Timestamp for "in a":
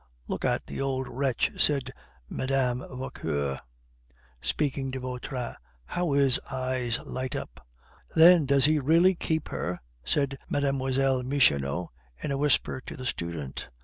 12.19-12.37